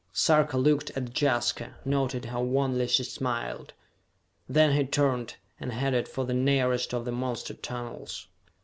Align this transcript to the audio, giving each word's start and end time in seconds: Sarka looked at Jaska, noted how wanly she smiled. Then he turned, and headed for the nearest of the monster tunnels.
Sarka 0.13 0.57
looked 0.57 0.89
at 0.97 1.13
Jaska, 1.21 1.75
noted 1.85 2.25
how 2.25 2.41
wanly 2.41 2.87
she 2.87 3.03
smiled. 3.03 3.73
Then 4.49 4.75
he 4.75 4.83
turned, 4.83 5.35
and 5.59 5.71
headed 5.71 6.07
for 6.07 6.25
the 6.25 6.33
nearest 6.33 6.91
of 6.91 7.05
the 7.05 7.11
monster 7.11 7.53
tunnels. 7.53 8.25